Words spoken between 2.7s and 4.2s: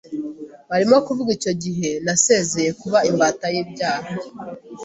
kuba imbata y’ibyaha